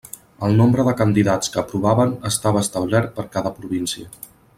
El 0.45 0.55
nombre 0.59 0.85
de 0.87 0.93
candidats 1.01 1.53
que 1.55 1.61
aprovaven 1.63 2.15
estava 2.31 2.63
establert 2.67 3.13
per 3.19 3.27
cada 3.37 3.53
província. 3.59 4.09